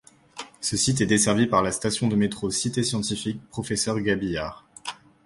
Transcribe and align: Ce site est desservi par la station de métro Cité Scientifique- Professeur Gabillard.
Ce 0.61 0.77
site 0.77 0.99
est 1.01 1.05
desservi 1.05 1.45
par 1.45 1.61
la 1.61 1.71
station 1.71 2.07
de 2.07 2.15
métro 2.15 2.49
Cité 2.49 2.81
Scientifique- 2.81 3.39
Professeur 3.51 3.99
Gabillard. 3.99 4.65